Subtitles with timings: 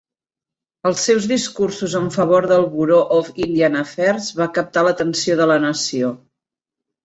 [0.91, 5.63] Els seus discursos en favor del Bureau of Indian Affairs va captar l'atenció de la
[5.71, 6.15] nació.